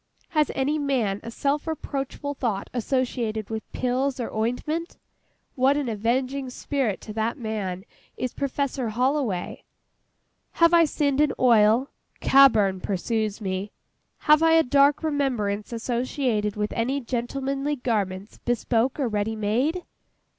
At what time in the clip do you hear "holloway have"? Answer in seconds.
8.89-10.73